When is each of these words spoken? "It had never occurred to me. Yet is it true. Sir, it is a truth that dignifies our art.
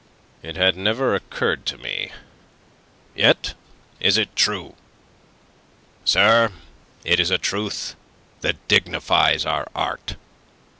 "It 0.41 0.55
had 0.55 0.75
never 0.75 1.13
occurred 1.13 1.63
to 1.67 1.77
me. 1.77 2.11
Yet 3.15 3.53
is 3.99 4.17
it 4.17 4.35
true. 4.35 4.73
Sir, 6.05 6.51
it 7.03 7.19
is 7.19 7.29
a 7.29 7.37
truth 7.37 7.95
that 8.39 8.67
dignifies 8.67 9.45
our 9.45 9.67
art. 9.75 10.15